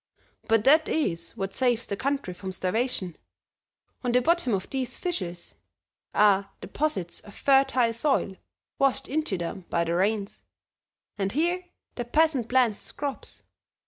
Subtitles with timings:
[0.47, 3.17] But that is what saves the country from starvation;
[4.03, 5.53] on the bottom of these fissures
[6.15, 8.35] are deposits of fertile soil
[8.79, 10.41] washed into them by the rains,
[11.19, 13.43] and here the peasant plants his crops.